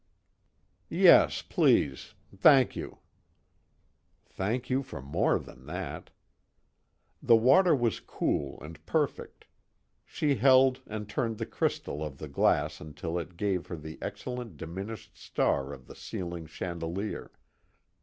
[0.89, 2.15] "Yes, please.
[2.35, 2.97] Thank you."
[4.25, 6.09] Thank you for more than that.
[7.21, 9.45] The water was cool and perfect;
[10.03, 14.57] she held and turned the crystal of the glass until it gave her the excellent
[14.57, 17.29] diminished star of the ceiling chandelier.